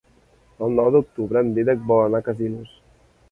[0.67, 2.73] El nou d'octubre en Dídac vol anar a Casinos.